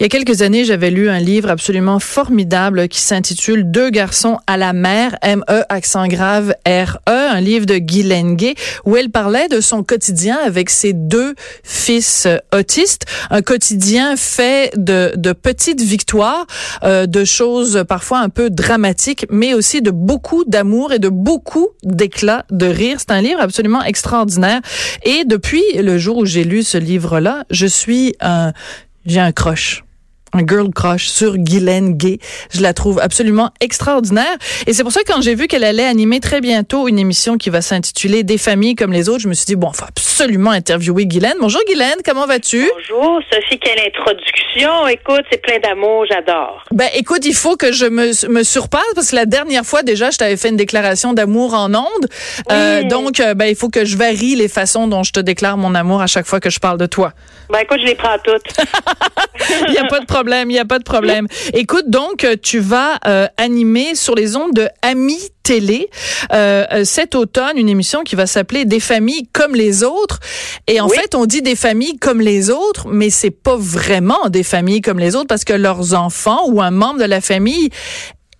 [0.00, 4.38] Il y a quelques années, j'avais lu un livre absolument formidable qui s'intitule Deux garçons
[4.46, 8.54] à la mer, M-E, accent grave, R-E, un livre de Guy Lenguet,
[8.86, 11.34] où elle parlait de son quotidien avec ses deux
[11.64, 13.04] fils autistes.
[13.28, 16.46] Un quotidien fait de, de petites victoires,
[16.82, 21.68] euh, de choses parfois un peu dramatiques, mais aussi de beaucoup d'amour et de beaucoup
[21.82, 22.96] d'éclats de rire.
[23.00, 24.62] C'est un livre absolument extraordinaire.
[25.02, 28.54] Et depuis le jour où j'ai lu ce livre-là, je suis un
[29.06, 29.82] j'ai un crush
[30.32, 32.18] un girl crush sur Guylaine Gay.
[32.52, 34.36] Je la trouve absolument extraordinaire.
[34.66, 37.36] Et c'est pour ça que quand j'ai vu qu'elle allait animer très bientôt une émission
[37.36, 40.50] qui va s'intituler Des familles comme les autres, je me suis dit, bon, faut absolument
[40.50, 41.36] interviewer Guylaine.
[41.40, 42.70] Bonjour Guylaine, comment vas-tu?
[42.74, 44.86] Bonjour Sophie, quelle introduction.
[44.88, 46.64] Écoute, c'est plein d'amour, j'adore.
[46.70, 50.10] Ben écoute, il faut que je me, me surpasse parce que la dernière fois déjà,
[50.10, 52.06] je t'avais fait une déclaration d'amour en ondes.
[52.50, 55.56] Euh, donc, euh, ben il faut que je varie les façons dont je te déclare
[55.56, 57.12] mon amour à chaque fois que je parle de toi.
[57.50, 58.56] Ben écoute, je les prends toutes.
[59.66, 61.26] Il n'y a pas de problème, il n'y a pas de problème.
[61.54, 65.88] Écoute, donc, tu vas euh, animer sur les ondes de Ami Télé
[66.32, 70.20] euh, euh, cet automne une émission qui va s'appeler Des familles comme les autres.
[70.66, 74.42] Et en fait, on dit des familles comme les autres, mais c'est pas vraiment des
[74.42, 77.70] familles comme les autres parce que leurs enfants ou un membre de la famille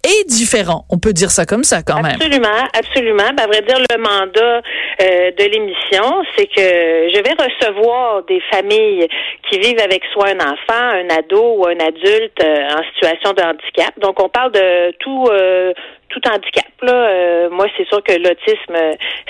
[0.04, 0.84] est différent.
[0.90, 2.16] On peut dire ça comme ça quand même.
[2.16, 3.30] Absolument, absolument.
[3.36, 4.62] Ben, à vrai dire, le mandat
[5.02, 9.08] euh, de l'émission, c'est que je vais recevoir des familles
[9.48, 13.42] qui vivent avec soit un enfant, un ado ou un adulte euh, en situation de
[13.42, 13.98] handicap.
[13.98, 15.72] Donc, on parle de tout euh,
[16.10, 16.64] tout handicap.
[16.82, 18.76] Là, euh, moi, c'est sûr que l'autisme,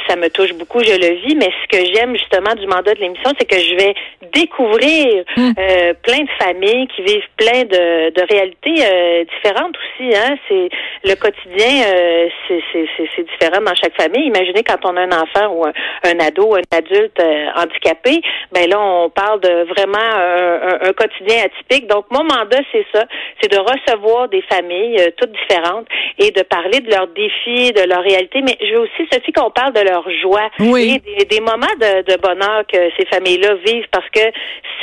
[0.09, 3.01] ça me touche beaucoup, je le vis, mais ce que j'aime justement du mandat de
[3.01, 3.95] l'émission, c'est que je vais
[4.33, 5.53] découvrir Hmm.
[5.59, 10.09] euh, plein de familles qui vivent plein de, de réalités euh, différentes aussi.
[10.17, 10.37] Hein?
[10.49, 10.69] C'est
[11.05, 14.27] le quotidien, euh, c'est, c'est, c'est, c'est différent dans chaque famille.
[14.27, 15.73] Imaginez quand on a un enfant ou un,
[16.05, 18.21] un ado, un adulte euh, handicapé,
[18.53, 21.87] ben là, on parle de vraiment un, un- un quotidien atypique.
[21.89, 23.05] Donc, mon mandat, c'est ça,
[23.41, 25.87] c'est de recevoir des familles euh, toutes différentes
[26.19, 28.43] et de parler de leurs défis, de leur réalité.
[28.43, 31.01] Mais je veux aussi, Sophie, qu'on parle de leur joie Oui.
[31.05, 34.21] et des, des moments de, de bonheur que ces familles-là vivent parce que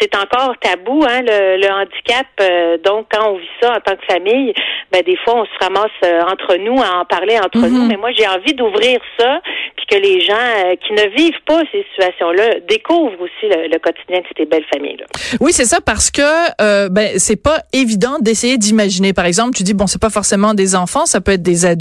[0.01, 2.27] c'est encore tabou, hein, le, le handicap.
[2.41, 4.53] Euh, donc, quand on vit ça en tant que famille,
[4.91, 7.73] ben des fois, on se ramasse euh, entre nous à en parler entre Mhm.
[7.73, 7.85] nous.
[7.87, 9.39] Mais moi, j'ai envie d'ouvrir ça,
[9.77, 13.79] puis que les gens euh, qui ne vivent pas ces situations-là découvrent aussi le, le
[13.79, 15.05] quotidien de ces belles familles-là.
[15.39, 19.13] Oui, c'est ça parce que ben c'est pas évident d'essayer d'imaginer.
[19.13, 21.76] Par exemple, tu dis bon, c'est pas forcément des enfants, ça peut être des adultes.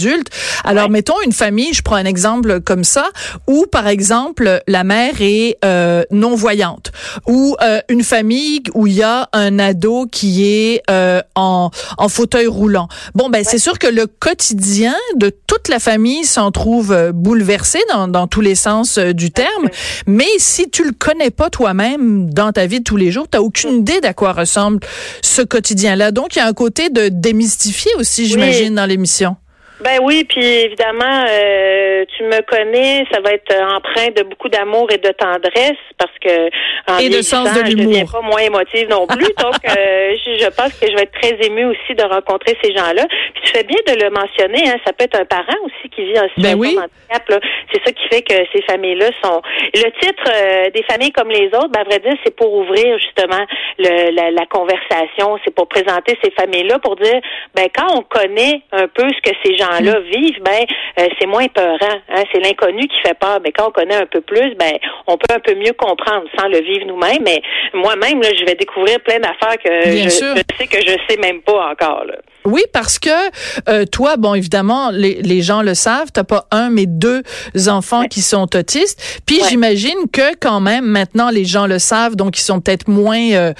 [0.64, 3.08] Alors mettons une famille, je prends un exemple comme ça,
[3.46, 6.92] où par exemple la mère est euh, non voyante,
[7.26, 12.08] ou euh, une famille où il y a un ado qui est euh, en en
[12.08, 12.88] fauteuil roulant.
[13.14, 17.78] Bon ben c'est sûr que le quotidien de toute la famille s'en trouve euh, bouleversé
[17.90, 19.68] dans dans tous les sens euh, du terme.
[20.06, 23.40] Mais si tu le connais pas toi-même dans ta vie de tous les jours, t'as
[23.40, 24.80] aucune idée d'à quoi ressemble
[25.22, 26.10] ce quotidien-là.
[26.10, 29.36] Donc, il y a un côté de démystifier aussi, j'imagine, dans l'émission.
[29.80, 34.88] Ben oui, puis évidemment, euh, tu me connais, ça va être empreint de beaucoup d'amour
[34.90, 36.46] et de tendresse parce que
[36.90, 40.38] en Et de sens de Je deviens pas moins émotive non plus, donc euh, je,
[40.38, 43.06] je pense que je vais être très émue aussi de rencontrer ces gens-là.
[43.34, 46.04] Puis tu fais bien de le mentionner, hein, ça peut être un parent aussi qui
[46.04, 46.74] vit en situation Ben oui.
[46.74, 47.42] de handicap.
[47.72, 49.42] C'est ça qui fait que ces familles-là sont.
[49.74, 52.98] Le titre euh, des familles comme les autres, ben, à vrai dire, c'est pour ouvrir
[52.98, 53.44] justement
[53.78, 57.20] le, la, la conversation, c'est pour présenter ces familles-là, pour dire,
[57.54, 60.64] ben quand on connaît un peu ce que ces gens-là vivent, ben
[61.00, 61.98] euh, c'est moins peurant.
[62.10, 62.22] Hein?
[62.32, 63.38] C'est l'inconnu qui fait peur.
[63.44, 64.72] Mais quand on connaît un peu plus, ben
[65.06, 67.22] on peut un peu mieux comprendre sans le vivre nous-mêmes.
[67.24, 67.40] Mais
[67.74, 70.34] moi-même, là, je vais découvrir plein d'affaires que Bien je, sûr.
[70.36, 72.04] je sais que je sais même pas encore.
[72.06, 72.14] Là.
[72.44, 73.10] Oui, parce que
[73.68, 77.22] euh, toi, bon, évidemment, les, les gens le savent, t'as pas un, mais deux
[77.68, 79.20] enfants qui sont autistes.
[79.26, 79.48] Puis Ouais.
[79.50, 83.52] j'imagine que quand même, maintenant, les gens le savent, donc ils sont peut-être moins euh,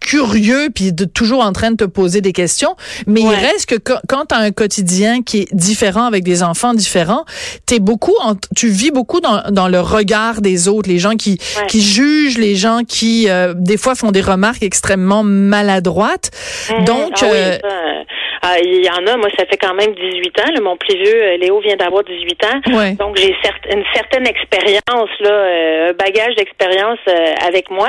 [0.00, 2.74] curieux puis de toujours en train de te poser des questions
[3.06, 3.34] mais il Ouais.
[3.36, 7.24] reste que quand, quand tu as un quotidien qui est différent avec des enfants différents
[7.66, 11.38] t'es beaucoup en- tu vis beaucoup dans, dans le regard des autres les gens qui
[11.60, 11.66] Ouais.
[11.66, 16.30] qui jugent les gens qui euh, des fois font des remarques extrêmement maladroites
[16.70, 16.84] Mhm.
[16.84, 18.02] donc Ah oui, euh, ça, euh,
[18.40, 20.62] Ah, il y en a, moi, ça fait quand même 18 ans.
[20.62, 22.94] mon plus vieux, Léo, vient d'avoir 18 ans.
[23.00, 23.34] Donc, j'ai
[23.74, 27.00] une certaine expérience, là, un bagage d'expérience
[27.44, 27.88] avec moi.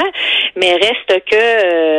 [0.55, 1.35] Mais reste que,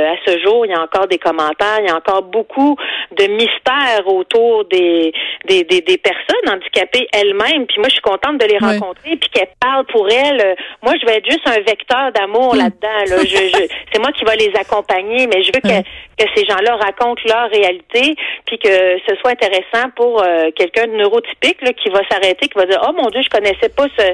[0.07, 2.77] à ce jour, il y a encore des commentaires, il y a encore beaucoup
[3.17, 5.13] de mystères autour des,
[5.47, 7.67] des, des, personnes handicapées elles-mêmes.
[7.67, 10.57] Puis moi, je suis contente de les rencontrer, puis qu'elles parlent pour elles.
[10.83, 12.59] Moi, je vais être juste un vecteur d'amour hmm.
[12.59, 13.17] là-dedans.
[13.17, 13.17] Là.
[13.25, 17.23] Je, c'est moi qui vais les accompagner, mais je veux que, que ces gens-là racontent
[17.27, 18.15] leur réalité,
[18.47, 22.59] puis que ce soit intéressant pour euh, quelqu'un de neurotypique là, qui va s'arrêter, qui
[22.59, 24.05] va dire oh mon Dieu, je connaissais pas ce,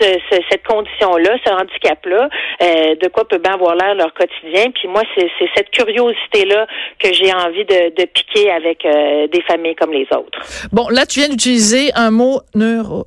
[0.00, 2.28] ce, cette condition-là, ce handicap-là,
[2.62, 4.70] euh, de quoi peut bien avoir l'air leur quotidien.
[4.70, 6.66] Puis moi, c'est, c'est cette curiosité-là
[6.98, 10.38] que j'ai envie de, piquer avec euh, des familles comme les autres.
[10.72, 13.06] Bon, là, tu viens d'utiliser un mot neuro.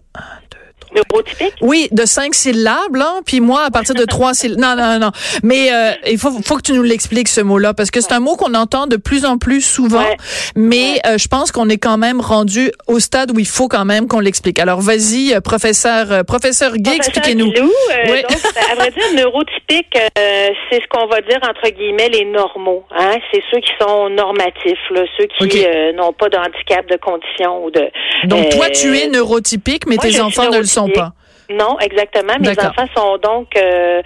[1.00, 1.54] Neurotypique?
[1.62, 3.20] Oui, de cinq syllabes, là.
[3.26, 4.60] Puis moi, à partir de trois syllabes.
[4.60, 5.12] Non, non, non.
[5.44, 8.20] Mais euh, il faut, faut que tu nous l'expliques, ce mot-là, parce que c'est un
[8.20, 10.06] mot qu'on entend de plus en plus souvent.
[10.56, 13.86] Mais euh, je pense qu'on est quand même rendu au stade où il faut quand
[13.86, 14.60] même qu'on l'explique.
[14.60, 17.48] Alors, vas-y, euh, professeur, professeur Gay, expliquez-nous.
[17.48, 18.22] Oui.
[18.30, 18.42] donc,
[18.72, 19.98] à vrai dire, neurotypique,
[20.70, 22.84] c'est ce qu'on va dire, entre guillemets, les normaux.
[22.92, 23.18] Hein?
[23.32, 27.72] C'est ceux qui sont normatifs, là, ceux qui n'ont pas de handicap, de condition ou
[27.72, 27.90] de...
[28.26, 31.14] Donc, toi, tu es neurotypique, mais tes enfants ne le sont pas.
[31.50, 32.34] Non, exactement.
[32.40, 34.02] Mes enfants sont donc euh,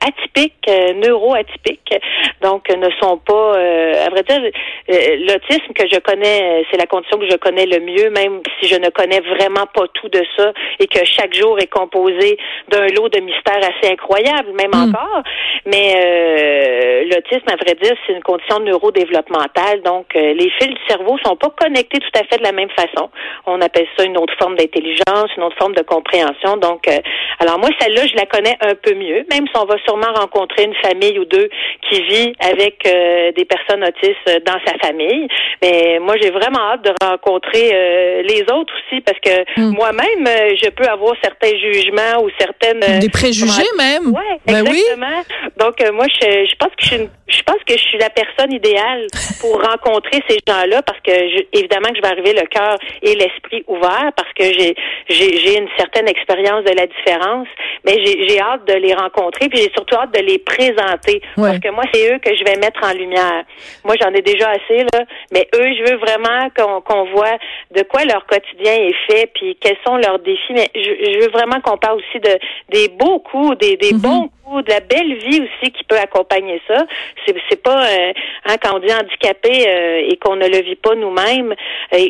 [0.00, 1.94] atypiques, euh, neuroatypiques,
[2.40, 4.40] donc euh, ne sont pas, euh, à vrai dire,
[4.88, 8.76] l'autisme que je connais, c'est la condition que je connais le mieux, même si je
[8.76, 12.38] ne connais vraiment pas tout de ça et que chaque jour est composé
[12.68, 14.94] d'un lot de mystères assez incroyables, même hmm.
[14.94, 15.22] encore.
[15.66, 21.36] Mais l'autisme, à vrai dire, c'est une condition neurodéveloppementale, donc les fils du cerveau sont
[21.36, 23.10] pas connectés tout à fait de la même façon.
[23.46, 26.56] On appelle ça une autre forme d'intelligence, une autre forme de compréhension.
[26.56, 27.00] Donc donc, euh,
[27.40, 30.64] alors moi, celle-là, je la connais un peu mieux, même si on va sûrement rencontrer
[30.64, 31.48] une famille ou deux
[31.88, 35.28] qui vit avec euh, des personnes autistes dans sa famille.
[35.62, 39.74] Mais moi, j'ai vraiment hâte de rencontrer euh, les autres aussi, parce que hmm.
[39.74, 40.26] moi-même,
[40.62, 43.00] je peux avoir certains jugements ou certaines...
[43.00, 44.12] Des préjugés même?
[44.14, 45.22] Ouais, ben exactement.
[45.58, 48.10] Donc, moi, je, je pense que je suis une je pense que je suis la
[48.10, 49.06] personne idéale
[49.40, 51.12] pour rencontrer ces gens-là parce que
[51.52, 54.74] évidemment que je vais arriver le cœur et l'esprit ouvert parce que j'ai
[55.08, 57.48] j'ai une certaine expérience de la différence,
[57.84, 61.70] mais j'ai hâte de les rencontrer puis j'ai surtout hâte de les présenter parce que
[61.70, 63.44] moi c'est eux que je vais mettre en lumière.
[63.84, 67.36] Moi j'en ai déjà assez là, mais eux je veux vraiment qu'on qu'on voit
[67.74, 70.52] de quoi leur quotidien est fait puis quels sont leurs défis.
[70.54, 72.38] Mais je, veux vraiment qu'on parle aussi de
[72.70, 74.00] des beaux coups, des des mm-hmm.
[74.00, 76.86] bons de la belle vie aussi qui peut accompagner ça.
[77.26, 78.12] C'est, pas euh,
[78.46, 81.54] hein, quand on dit handicapé euh, et qu'on ne le vit pas nous-mêmes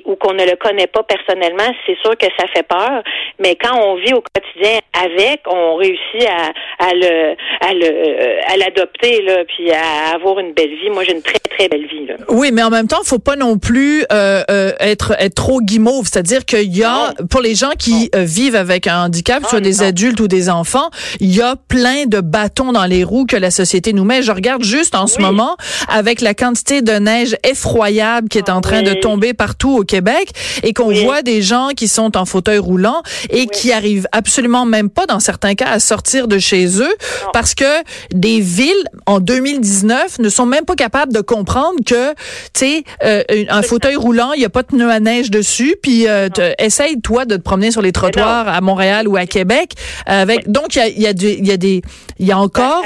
[0.05, 3.03] ou qu'on ne le connaît pas personnellement, c'est sûr que ça fait peur.
[3.39, 8.57] Mais quand on vit au quotidien avec, on réussit à, à le à le à
[8.57, 10.91] l'adopter là, puis à avoir une belle vie.
[10.91, 11.89] Moi, j'ai une très très belle.
[12.29, 14.43] Oui, mais en même temps, faut pas non plus euh,
[14.81, 16.09] être être trop guimauve.
[16.11, 20.21] C'est-à-dire qu'il y a pour les gens qui vivent avec un handicap, soit des adultes
[20.21, 20.91] ou des enfants,
[21.21, 24.23] il y a plein de bâton dans les roues que la société nous met.
[24.23, 25.57] Je regarde juste en ce moment
[25.89, 30.31] avec la quantité de neige effroyable qui est en train de tomber partout au Québec
[30.63, 34.91] et qu'on voit des gens qui sont en fauteuil roulant et qui arrivent absolument même
[34.91, 36.95] pas dans certains cas à sortir de chez eux
[37.33, 37.65] parce que
[38.13, 38.73] des villes
[39.07, 41.48] en 2019 ne sont même pas capables de comprendre
[41.85, 42.17] que tu
[42.55, 46.07] sais euh, un fauteuil roulant, il y a pas de pneu à neige dessus puis
[46.09, 46.29] euh,
[46.59, 49.73] essaye toi de te promener sur les trottoirs à Montréal ou à Québec
[50.07, 51.83] avec donc il y a, y a, il y a des
[52.19, 52.83] il y a encore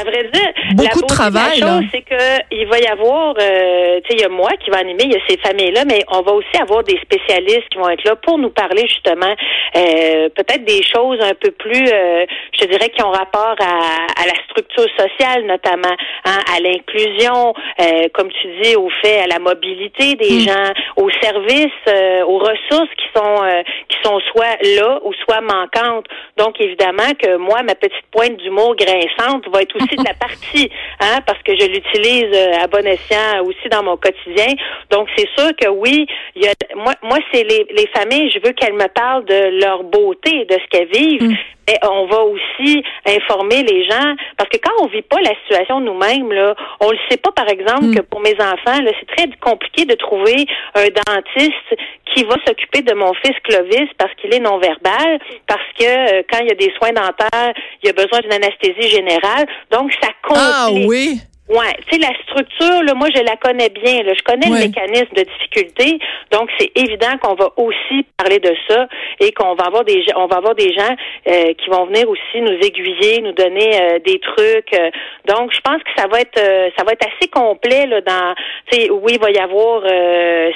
[0.75, 1.61] beaucoup de travail.
[1.61, 4.71] La chose, c'est qu'il va y avoir, euh, tu sais, il y a moi qui
[4.71, 7.79] va animer, il y a ces familles-là, mais on va aussi avoir des spécialistes qui
[7.79, 9.35] vont être là pour nous parler justement,
[9.77, 14.27] euh, peut-être des choses un peu plus, euh, je te dirais, qui ont rapport à,
[14.27, 15.95] la structure sociale, notamment,
[16.25, 20.41] hein, à l'inclusion, euh, comme tu dis, au fait, à la mobilité des mm.
[20.41, 23.43] gens, aux services, euh, aux ressources qui sont
[23.89, 26.07] qui sont soit là ou soit manquantes.
[26.37, 30.71] Donc, évidemment que moi, ma petite pointe d'humour grinçante va être aussi de la partie,
[31.01, 34.55] hein, parce que je l'utilise euh, à bon escient aussi dans mon quotidien.
[34.91, 36.07] Donc, c'est sûr que oui,
[36.37, 39.61] il y a, moi, moi c'est les, les familles, je veux qu'elles me parlent de
[39.61, 41.31] leur beauté, de ce qu'elles vivent.
[41.31, 41.37] Mm.
[41.69, 45.79] Mais on va aussi informer les gens parce que quand on vit pas la situation
[45.79, 47.95] nous-mêmes là, on le sait pas par exemple mm.
[47.95, 50.45] que pour mes enfants là, c'est très compliqué de trouver
[50.75, 51.81] un dentiste
[52.15, 56.23] qui va s'occuper de mon fils Clovis parce qu'il est non verbal, parce que euh,
[56.31, 59.47] quand il y a des soins dentaires, il y a besoin d'une anesthésie générale.
[59.71, 60.43] Donc ça complique.
[60.43, 61.21] Ah oui.
[61.49, 64.05] Ouais, tu sais la structure là, moi je la connais bien.
[64.05, 64.13] Là.
[64.17, 65.99] Je connais le mécanisme de difficulté,
[66.31, 68.87] donc c'est évident qu'on va aussi parler de ça
[69.19, 70.95] et qu'on va avoir des on va avoir des gens
[71.27, 74.73] euh, qui vont venir aussi nous aiguiller, nous donner euh, des trucs.
[74.73, 74.91] Euh.
[75.27, 76.41] donc je pense que ça va être
[76.79, 78.35] ça va être assez complet là dans.
[78.71, 79.83] Tu sais, oui, il va y avoir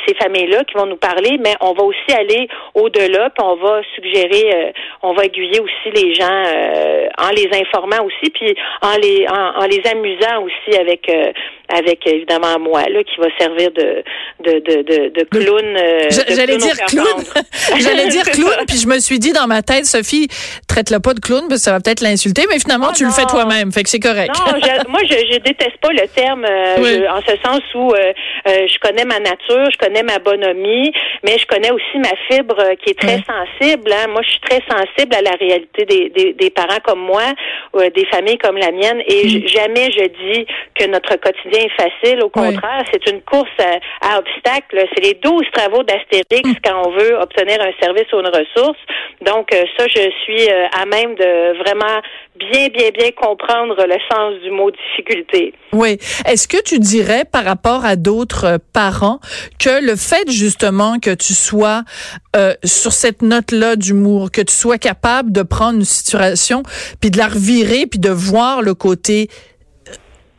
[0.07, 3.57] ces familles là qui vont nous parler, mais on va aussi aller au-delà, puis on
[3.57, 6.45] va suggérer, on va aiguiller aussi les gens
[7.19, 11.33] en les informant aussi, puis en les en, en les amusant aussi avec euh,
[11.69, 14.03] avec évidemment moi là qui va servir de
[14.41, 15.77] de de de, de clown.
[15.77, 17.25] Euh, j'allais dire clown.
[17.81, 20.29] J'allais dire clown puis je me suis dit dans ma tête Sophie
[20.69, 23.25] traite-le pas de clown parce que ça va peut-être l'insulter mais finalement tu le fais
[23.25, 24.33] toi-même fait que c'est correct.
[24.39, 24.53] Non,
[24.89, 27.93] moi je, je déteste pas le terme euh, en ce sens où
[28.47, 30.93] je connais ma nature, je connais ma bonhomie,
[31.25, 33.91] mais je connais aussi ma fibre qui est très sensible.
[33.93, 34.09] Hein.
[34.09, 37.23] Moi je suis très sensible à la réalité des, des, des parents comme moi,
[37.75, 39.49] des familles comme la mienne et mm.
[39.49, 42.23] jamais je dis que notre quotidien est facile.
[42.23, 43.51] Au contraire, c'est une course
[44.03, 44.85] à, obstacles.
[44.95, 46.55] C'est les 12 travaux d'Astérix mm.
[46.65, 48.79] quand on veut obtenir un service ou une ressource.
[49.23, 52.01] Donc, euh, ça, je suis euh, à même de vraiment
[52.37, 55.55] bien, bien, bien comprendre le sens du mot difficulté.
[55.73, 55.99] Oui.
[56.27, 59.21] Est-ce que tu dirais par rapport à d'autres euh, parents
[59.59, 61.83] que le fait justement que tu sois
[62.65, 66.63] sur cette note-là d'humour, que tu sois capable de prendre une situation,
[67.01, 69.29] puis de la revirer, puis de voir le côté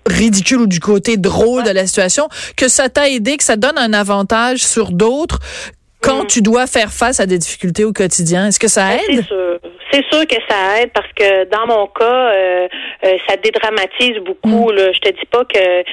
[0.07, 3.77] ridicule ou du côté drôle de la situation, que ça t'a aidé, que ça donne
[3.77, 5.39] un avantage sur d'autres
[6.01, 6.27] quand mm.
[6.27, 8.47] tu dois faire face à des difficultés au quotidien.
[8.47, 9.25] Est-ce que ça ben, aide?
[9.91, 12.67] C'est sûr que ça aide parce que dans mon cas, euh,
[13.05, 14.71] euh, ça dédramatise beaucoup.
[14.71, 14.75] Mm.
[14.75, 14.91] Là.
[14.91, 15.83] Je te dis pas que euh,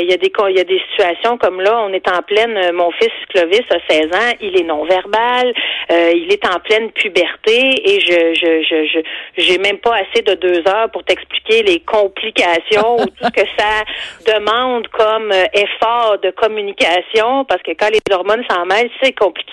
[0.00, 2.72] il y a des il y a des situations comme là, on est en pleine.
[2.72, 5.52] Mon fils Clovis a 16 ans, il est non verbal,
[5.90, 10.34] il est en pleine puberté et je je je je j'ai même pas assez de
[10.34, 13.84] deux heures pour t'expliquer les complications ou tout ce que ça
[14.38, 19.49] demande comme effort de communication parce que quand les hormones s'en mêlent, c'est compliqué.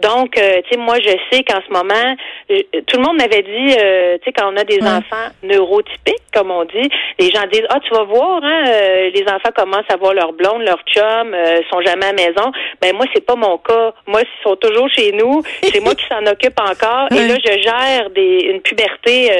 [0.00, 2.16] Donc, tu sais, moi je sais qu'en ce moment,
[2.48, 6.50] tout le monde avait dit, euh, tu sais, quand on a des enfants neurotypiques, comme
[6.50, 9.96] on dit, les gens disent, ah, tu vas voir, hein, euh, les enfants commencent à
[9.96, 12.52] voir leur blonde, leur chum, euh, sont jamais à la maison.
[12.80, 13.94] Ben moi, c'est pas mon cas.
[14.06, 15.42] Moi, ils sont toujours chez nous.
[15.62, 17.08] C'est moi qui s'en occupe encore.
[17.12, 19.30] Et là, je gère des, une puberté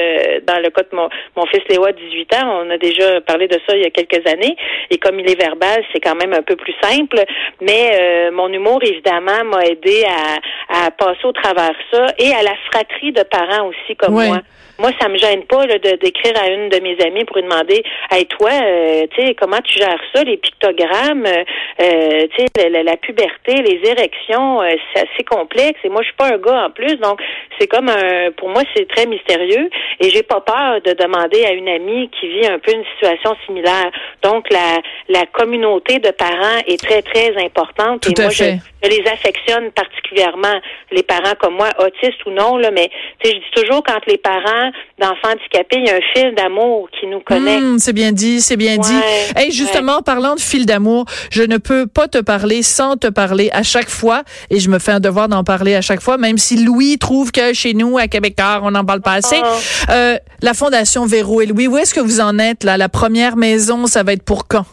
[0.45, 2.63] dans le cas de mon, mon fils Léo, 18 ans.
[2.65, 4.55] On a déjà parlé de ça il y a quelques années.
[4.89, 7.23] Et comme il est verbal, c'est quand même un peu plus simple.
[7.61, 12.55] Mais mon humour, évidemment, m'a aidé à, à passer au travers ça et à la
[12.71, 14.39] fratrie de parents aussi comme moi.
[14.79, 17.83] Moi, ça me gêne pas de d'écrire à une de mes amies pour lui demander,
[18.11, 22.97] hey toi, euh, tu sais, comment tu gères ça, les pictogrammes, euh, tu sais, la,
[22.97, 25.79] puberté, les érections, euh, c'est assez complexe.
[25.83, 27.21] Et moi, je suis pas un gars en plus, donc
[27.59, 29.69] c'est comme un, pour moi, c'est très mystérieux.
[29.99, 33.35] Et j'ai pas peur de demander à une amie qui vit un peu une situation
[33.45, 33.91] similaire.
[34.23, 38.07] Donc la la communauté de parents est très très importante.
[38.07, 38.43] et moi, Je,
[38.83, 40.59] je les affectionne particulièrement,
[40.91, 42.89] les parents comme moi, autistes ou non là, mais
[43.19, 46.33] tu sais, je dis toujours quand les parents d'enfants handicapés, il y a un fil
[46.35, 47.63] d'amour qui nous connecte.
[47.63, 48.99] Hmm, c'est bien dit, c'est bien dit.
[49.43, 53.49] Et justement, parlant de fil d'amour, je ne peux pas te parler sans te parler
[53.51, 56.37] à chaque fois, et je me fais un devoir d'en parler à chaque fois, même
[56.37, 59.39] si Louis trouve que chez nous, à Québécois, on n'en parle pas assez.
[59.43, 59.91] Oh.
[59.91, 62.77] Euh, la Fondation Véro et Louis, où est-ce que vous en êtes là?
[62.77, 64.65] La première maison, ça va être pour quand?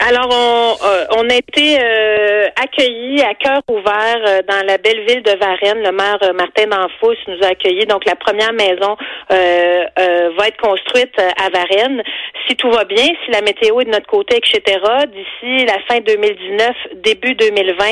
[0.00, 5.04] Alors, on, euh, on a été euh, accueillis à cœur ouvert euh, dans la belle
[5.06, 5.82] ville de Varennes.
[5.82, 7.84] Le maire Martin Danfous nous a accueillis.
[7.86, 8.96] Donc, la première maison
[9.28, 12.02] va être construite à Varennes.
[12.46, 14.78] Si tout va bien, si la météo est de notre côté, etc.,
[15.12, 16.70] d'ici la fin 2019,
[17.02, 17.84] début 2020,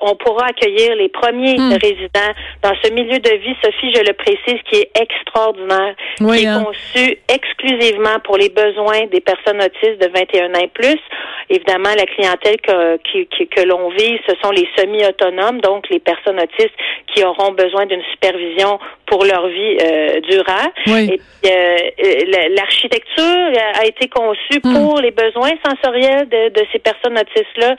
[0.00, 1.72] on pourra accueillir les premiers hmm.
[1.74, 6.46] résidents dans ce milieu de vie, Sophie, je le précise, qui est extraordinaire, qui est
[6.46, 6.64] hein.
[6.64, 10.98] conçu exclusivement pour les besoins des personnes autistes de 21 ans et plus.
[11.48, 16.74] Évidemment, la clientèle que, que l'on vit, ce sont les semi-autonomes, donc les personnes autistes
[17.14, 20.72] qui auront besoin d'une supervision pour leur vie euh, durable.
[20.86, 24.74] Et euh, l'architecture a été conçue hmm.
[24.74, 27.76] pour les besoins sensoriels de, de ces personnes autistes-là.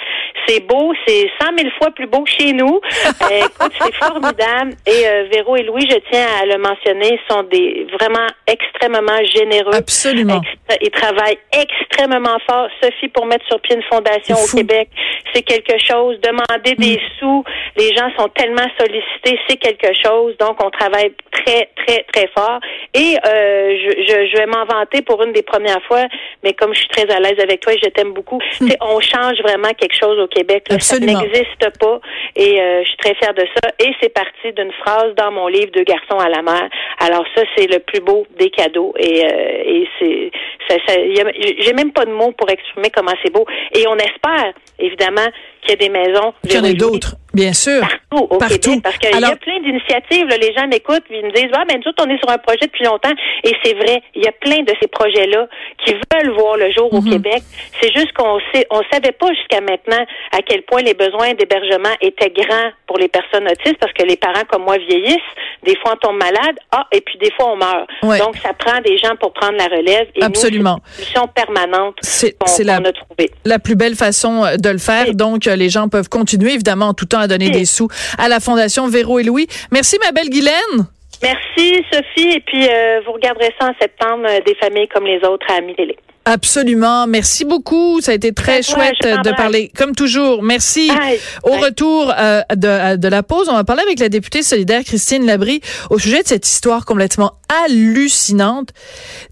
[0.47, 2.79] C'est beau, c'est cent mille fois plus beau que chez nous.
[3.29, 4.73] Euh, écoute, c'est formidable.
[4.85, 9.73] Et euh, Véro et Louis, je tiens à le mentionner, sont des vraiment extrêmement généreux.
[9.73, 10.39] Absolument.
[10.81, 12.67] ils travaillent extrêmement fort.
[12.81, 14.89] Sophie, pour mettre sur pied une fondation au Québec,
[15.33, 16.17] c'est quelque chose.
[16.21, 17.19] Demander des hmm.
[17.19, 17.43] sous,
[17.75, 20.35] les gens sont tellement sollicités, c'est quelque chose.
[20.39, 22.59] Donc, on travaille très, très, très fort.
[22.93, 26.05] Et euh, je, je, je vais m'en vanter pour une des premières fois,
[26.43, 28.99] mais comme je suis très à l'aise avec toi et je t'aime beaucoup, c'est on
[28.99, 30.65] change vraiment quelque chose au Québec.
[30.69, 30.79] Là.
[30.79, 31.99] Ça n'existe pas.
[32.35, 33.69] Et euh, je suis très fière de ça.
[33.79, 36.69] Et c'est parti d'une phrase dans mon livre Deux garçons à la mer.
[36.99, 38.93] Alors ça, c'est le plus beau des cadeaux.
[38.97, 40.31] Et, euh, et c'est
[40.67, 43.45] ça, ça, j'ai même pas de mots pour exprimer comment c'est beau.
[43.73, 45.27] Et on espère, évidemment,
[45.67, 46.33] qu'il y a des maisons.
[46.47, 47.81] Qu'il y en ait et d'autres, bien sûr.
[47.81, 48.57] Partout au Partout.
[48.59, 50.27] Québec, parce qu'il y a plein d'initiatives.
[50.41, 52.37] Les gens m'écoutent, puis ils me disent, ah, ben nous autres, on est sur un
[52.37, 53.11] projet depuis longtemps.
[53.43, 55.47] Et c'est vrai, il y a plein de ces projets-là
[55.85, 57.11] qui veulent voir le jour au Mhm.
[57.11, 57.43] Québec.
[57.81, 61.93] C'est juste qu'on sait, on savait pas jusqu'à maintenant à quel point les besoins d'hébergement
[62.01, 65.17] étaient grands pour les personnes autistes, parce que les parents comme moi vieillissent,
[65.63, 67.87] des fois on tombe malade, ah, et puis des fois on meurt.
[68.03, 68.19] Ouais.
[68.19, 70.07] Donc ça prend des gens pour prendre la relève.
[70.15, 70.79] Et Absolument.
[70.85, 73.29] c'est une solution permanente C'est- qu'on la- a trouvée.
[73.45, 75.05] la plus belle façon euh, de le faire.
[75.07, 75.15] Oui.
[75.15, 77.51] Donc, les gens peuvent continuer, évidemment, en tout temps à donner Oui.
[77.51, 79.47] des sous à la Fondation Véro et Louis.
[79.71, 80.87] Merci, ma belle Guylaine.
[81.23, 85.17] Merci Sophie, et puis euh, vous regarderez ça en septembre, euh, des familles comme les
[85.27, 85.95] autres à Amélie.
[86.25, 87.07] Absolument.
[87.07, 88.01] Merci beaucoup.
[88.01, 89.71] Ça a été très chouette de parler.
[89.77, 90.43] Comme toujours.
[90.43, 90.89] Merci.
[90.89, 91.19] Bye.
[91.43, 91.63] Au Bye.
[91.63, 95.61] retour euh, de, de la pause, on va parler avec la députée solidaire Christine Labrie
[95.89, 97.31] au sujet de cette histoire complètement
[97.63, 98.69] hallucinante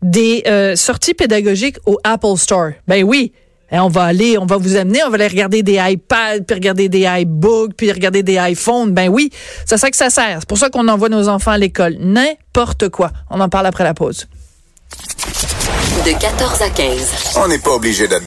[0.02, 0.44] des
[0.76, 2.70] sorties pédagogiques au Apple Store.
[2.88, 3.34] Ben oui.
[3.72, 6.56] Hein, on va aller, on va vous amener, on va aller regarder des iPads, puis
[6.56, 8.92] regarder des iBooks, puis regarder des iPhones.
[8.92, 9.32] Ben oui,
[9.66, 10.38] c'est ça que ça sert.
[10.40, 11.96] C'est pour ça qu'on envoie nos enfants à l'école.
[12.00, 13.12] N'importe quoi.
[13.30, 14.28] On en parle après la pause.
[16.06, 17.14] De 14 à 15.
[17.38, 18.24] On n'est pas obligé d'être